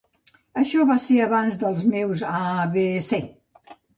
[0.61, 2.41] Això va ser abans dels meus A
[2.79, 3.23] B C.